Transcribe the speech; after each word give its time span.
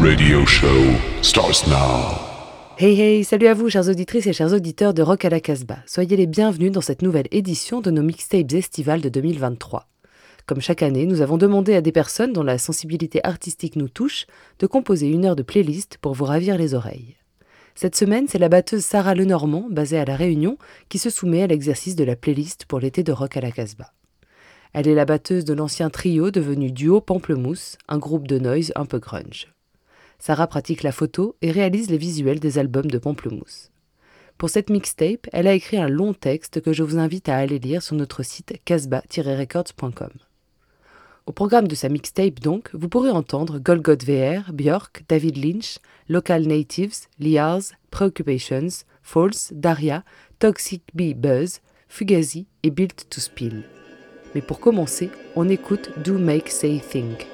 radio 0.00 0.46
show 0.46 0.68
starts 1.22 1.66
now. 1.66 2.16
Hey 2.78 2.94
hey, 3.00 3.24
salut 3.24 3.48
à 3.48 3.54
vous 3.54 3.68
chères 3.68 3.88
auditrices 3.88 4.28
et 4.28 4.32
chers 4.32 4.52
auditeurs 4.52 4.94
de 4.94 5.02
Rock 5.02 5.24
à 5.24 5.28
la 5.28 5.40
Casbah. 5.40 5.80
Soyez 5.86 6.16
les 6.16 6.28
bienvenus 6.28 6.70
dans 6.70 6.80
cette 6.80 7.02
nouvelle 7.02 7.26
édition 7.32 7.80
de 7.80 7.90
nos 7.90 8.02
mixtapes 8.02 8.52
estivales 8.52 9.00
de 9.00 9.08
2023. 9.08 9.88
Comme 10.46 10.60
chaque 10.60 10.84
année, 10.84 11.04
nous 11.04 11.20
avons 11.20 11.36
demandé 11.36 11.74
à 11.74 11.80
des 11.80 11.90
personnes 11.90 12.32
dont 12.32 12.44
la 12.44 12.58
sensibilité 12.58 13.20
artistique 13.24 13.74
nous 13.74 13.88
touche 13.88 14.26
de 14.60 14.68
composer 14.68 15.08
une 15.08 15.24
heure 15.24 15.34
de 15.34 15.42
playlist 15.42 15.98
pour 16.00 16.14
vous 16.14 16.26
ravir 16.26 16.56
les 16.56 16.74
oreilles. 16.74 17.16
Cette 17.74 17.96
semaine, 17.96 18.26
c'est 18.28 18.38
la 18.38 18.48
batteuse 18.48 18.84
Sarah 18.84 19.16
Lenormand, 19.16 19.66
basée 19.68 19.98
à 19.98 20.04
La 20.04 20.14
Réunion, 20.14 20.58
qui 20.88 20.98
se 20.98 21.10
soumet 21.10 21.42
à 21.42 21.48
l'exercice 21.48 21.96
de 21.96 22.04
la 22.04 22.14
playlist 22.14 22.66
pour 22.66 22.78
l'été 22.78 23.02
de 23.02 23.12
Rock 23.12 23.36
à 23.36 23.40
la 23.40 23.50
Casbah. 23.50 23.92
Elle 24.72 24.86
est 24.86 24.94
la 24.94 25.06
batteuse 25.06 25.44
de 25.44 25.54
l'ancien 25.54 25.90
trio 25.90 26.30
devenu 26.30 26.70
Duo 26.70 27.00
Pamplemousse, 27.00 27.78
un 27.88 27.98
groupe 27.98 28.28
de 28.28 28.38
noise 28.38 28.72
un 28.76 28.84
peu 28.86 29.00
grunge. 29.00 29.48
Sarah 30.18 30.46
pratique 30.46 30.82
la 30.82 30.92
photo 30.92 31.36
et 31.42 31.50
réalise 31.50 31.90
les 31.90 31.98
visuels 31.98 32.40
des 32.40 32.58
albums 32.58 32.90
de 32.90 32.98
Pamplemousse. 32.98 33.70
Pour 34.36 34.50
cette 34.50 34.70
mixtape, 34.70 35.26
elle 35.32 35.46
a 35.46 35.54
écrit 35.54 35.78
un 35.78 35.88
long 35.88 36.14
texte 36.14 36.60
que 36.60 36.72
je 36.72 36.82
vous 36.82 36.98
invite 36.98 37.28
à 37.28 37.36
aller 37.36 37.58
lire 37.58 37.82
sur 37.82 37.96
notre 37.96 38.22
site 38.22 38.60
casbah-records.com. 38.64 40.10
Au 41.26 41.32
programme 41.32 41.68
de 41.68 41.74
sa 41.74 41.88
mixtape 41.88 42.40
donc, 42.40 42.70
vous 42.72 42.88
pourrez 42.88 43.10
entendre 43.10 43.58
Golgot 43.58 43.96
VR, 43.96 44.52
Björk, 44.52 45.04
David 45.08 45.36
Lynch, 45.36 45.78
Local 46.08 46.46
Natives, 46.46 47.06
Liars, 47.18 47.72
Preoccupations, 47.90 48.84
False, 49.02 49.52
Daria, 49.52 50.04
Toxic 50.38 50.82
Bee 50.94 51.14
Buzz, 51.14 51.60
Fugazi 51.88 52.46
et 52.62 52.70
Built 52.70 53.08
to 53.10 53.20
Spill. 53.20 53.64
Mais 54.34 54.40
pour 54.40 54.60
commencer, 54.60 55.10
on 55.36 55.48
écoute 55.48 55.90
Do 56.02 56.16
Make 56.16 56.48
Say 56.48 56.80
Think. 56.80 57.26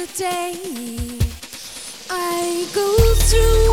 the 0.00 0.06
day 0.16 0.54
I 2.08 2.66
go 2.74 3.14
through 3.28 3.69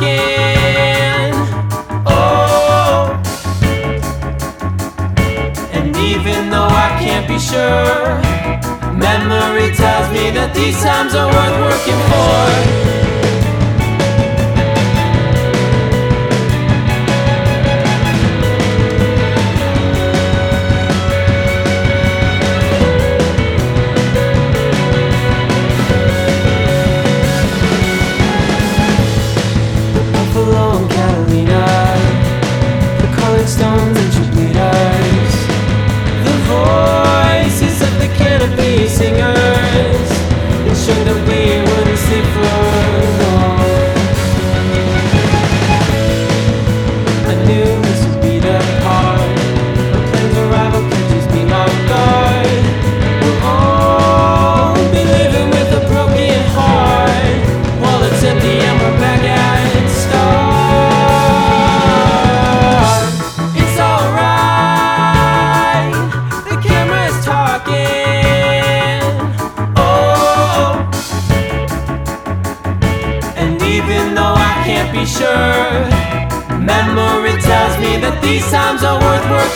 again. 0.00 1.34
Oh, 2.06 3.20
and 5.72 5.94
even 5.94 6.48
though 6.48 6.68
I 6.68 6.96
can't 6.98 7.28
be 7.28 7.38
sure, 7.38 8.16
memory 8.96 9.74
tells 9.74 10.10
me 10.10 10.30
that 10.30 10.52
these 10.54 10.82
times 10.82 11.14
are 11.14 11.28
worth 11.28 11.56
working 11.68 12.00
for. 12.08 13.19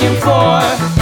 looking 0.05 0.21
for. 0.21 0.93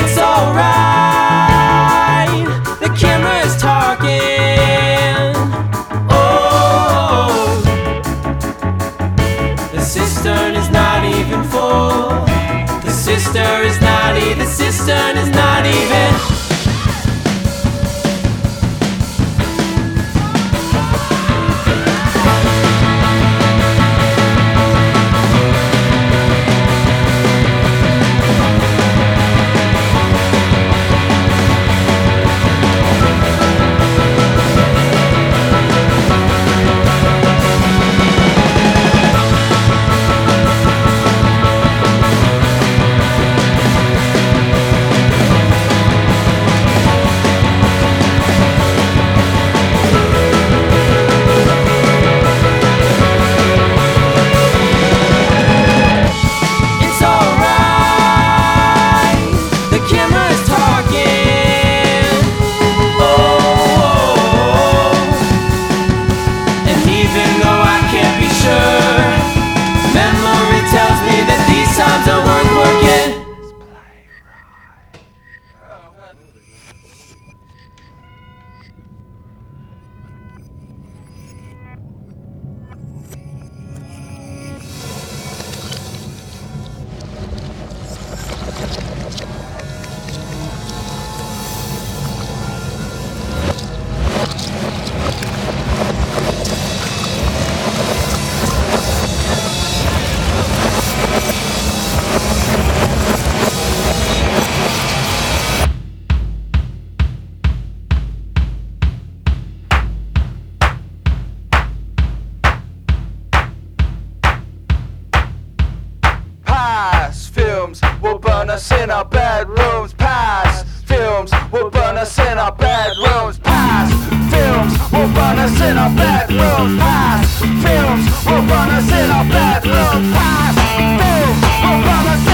will 125.03 125.09
run 125.15 125.38
us 125.38 125.61
in 125.61 125.77
our 125.77 125.91
bathroom 125.97 126.79
past. 126.79 127.41
Films 127.41 128.07
will 128.25 128.45
run 128.47 128.71
us 128.71 128.88
in 128.88 129.11
our 129.11 129.25
bathroom 129.25 130.12
past. 130.12 130.59
Films 130.79 131.43
will 131.62 131.81
run 131.88 132.07
us 132.07 132.32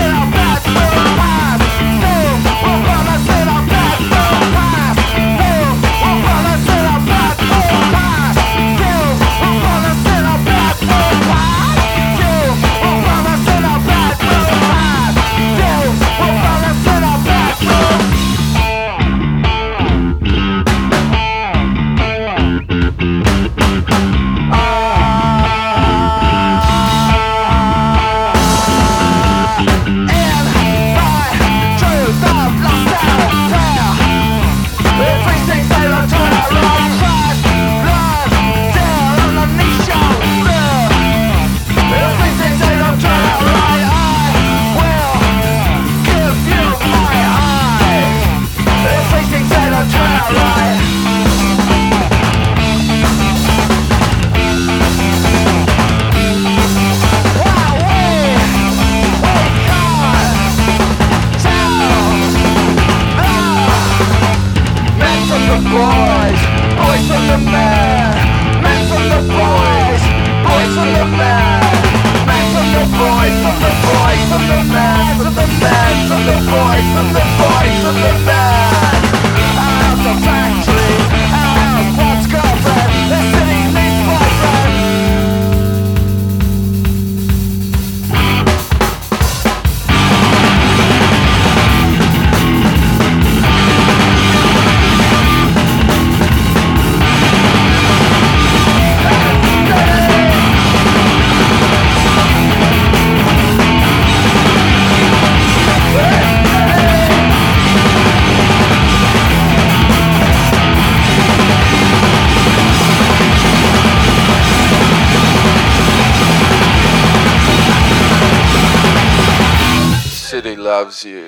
loves 120.78 121.04
you. 121.04 121.27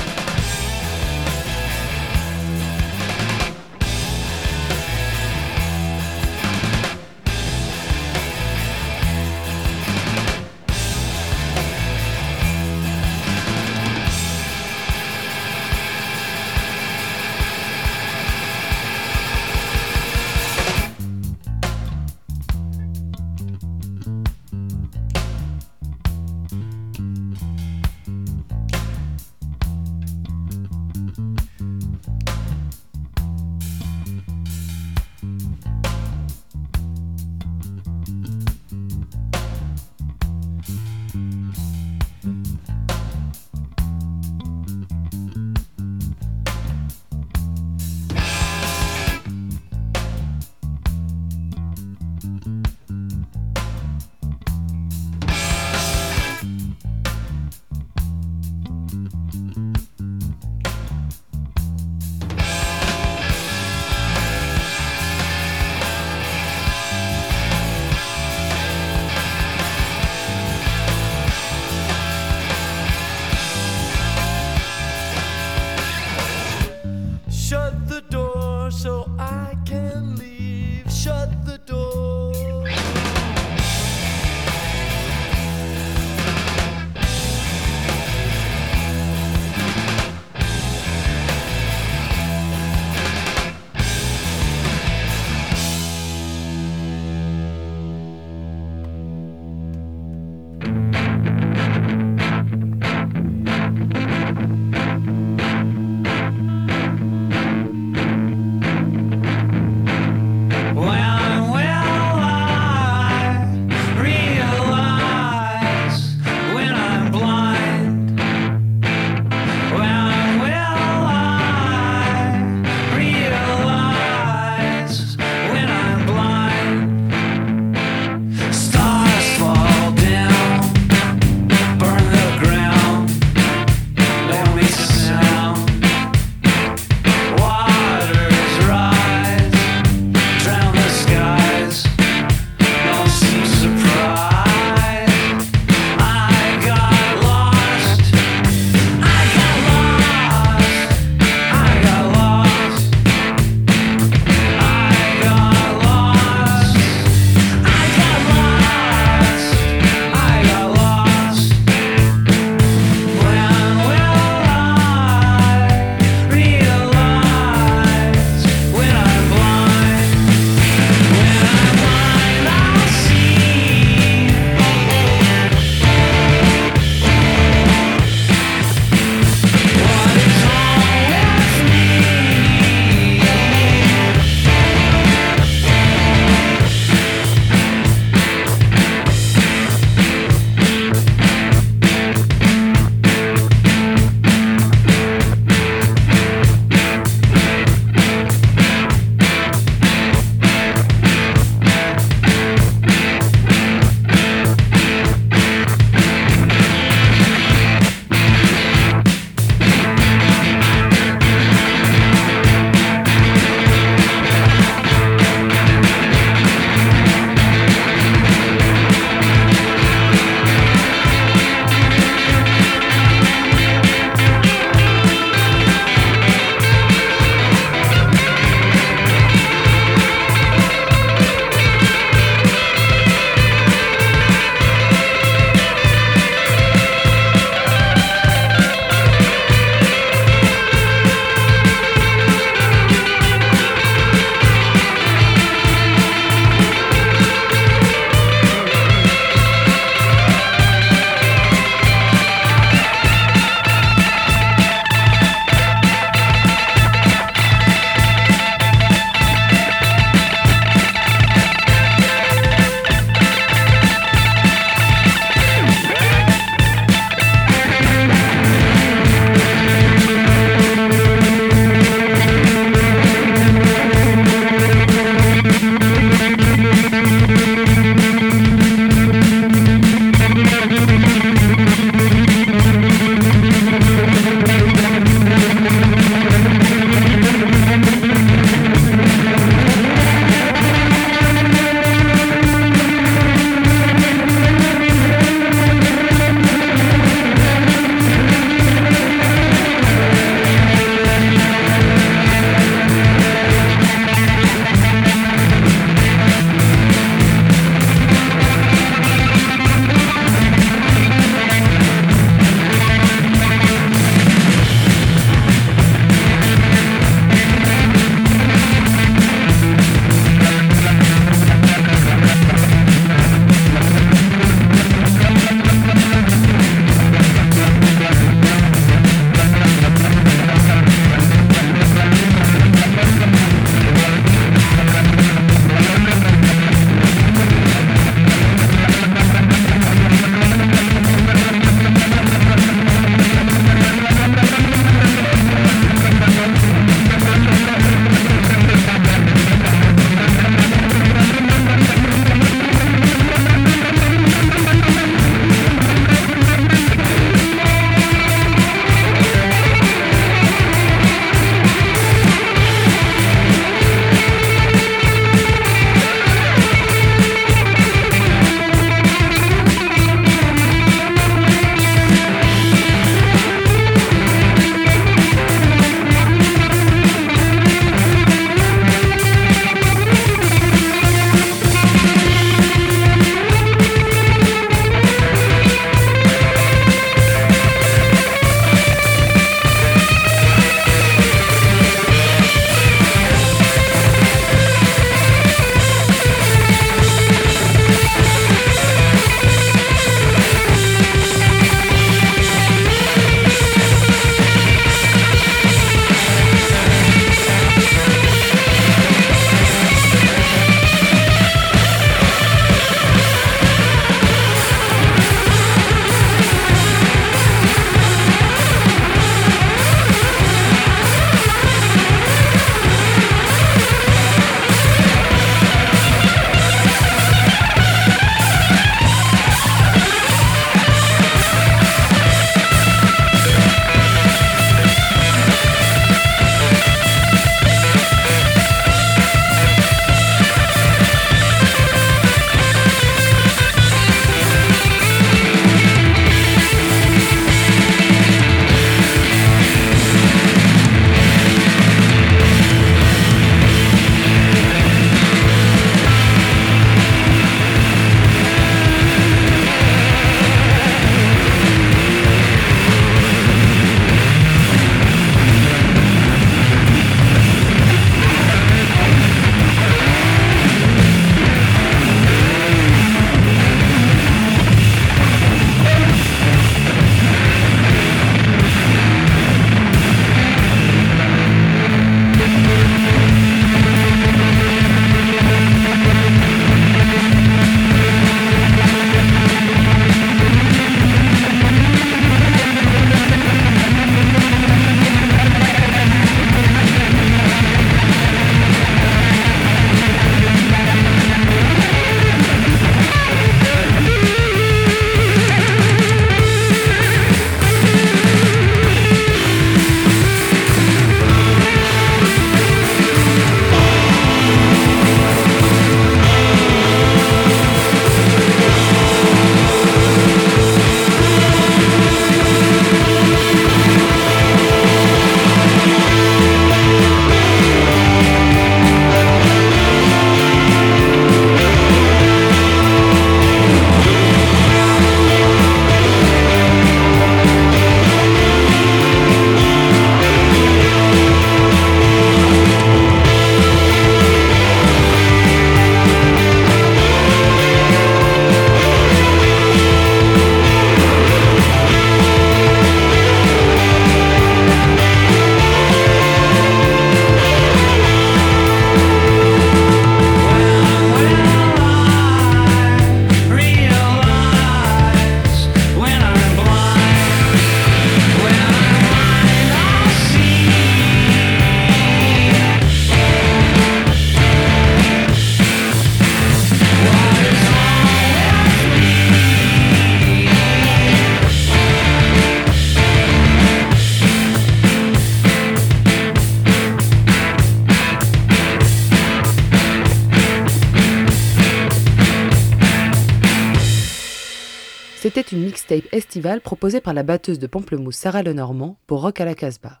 Proposée 596.40 597.00
par 597.00 597.14
la 597.14 597.22
batteuse 597.22 597.58
de 597.58 597.66
Pamplemousse 597.66 598.16
Sarah 598.16 598.42
Lenormand 598.42 598.98
pour 599.06 599.20
Rock 599.20 599.40
à 599.40 599.44
la 599.44 599.54
Casbah. 599.54 600.00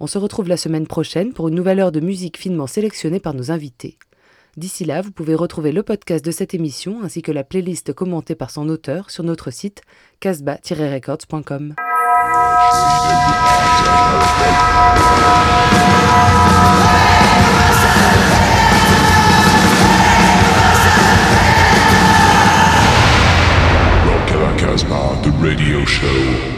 On 0.00 0.06
se 0.06 0.18
retrouve 0.18 0.48
la 0.48 0.56
semaine 0.56 0.86
prochaine 0.86 1.32
pour 1.32 1.48
une 1.48 1.54
nouvelle 1.54 1.80
heure 1.80 1.92
de 1.92 2.00
musique 2.00 2.36
finement 2.36 2.66
sélectionnée 2.66 3.20
par 3.20 3.34
nos 3.34 3.50
invités. 3.50 3.98
D'ici 4.56 4.84
là, 4.84 5.00
vous 5.00 5.12
pouvez 5.12 5.34
retrouver 5.34 5.72
le 5.72 5.82
podcast 5.82 6.24
de 6.24 6.30
cette 6.30 6.54
émission 6.54 7.02
ainsi 7.02 7.22
que 7.22 7.32
la 7.32 7.44
playlist 7.44 7.92
commentée 7.92 8.34
par 8.34 8.50
son 8.50 8.68
auteur 8.68 9.10
sur 9.10 9.24
notre 9.24 9.50
site 9.50 9.82
casbah-records.com. 10.20 11.74
Radio 25.42 25.84
Show. 25.84 26.51